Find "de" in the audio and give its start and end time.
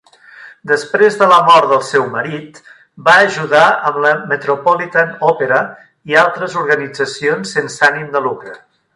1.17-1.25, 8.17-8.23